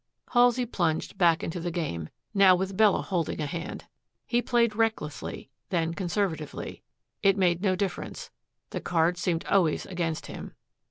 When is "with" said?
2.55-2.75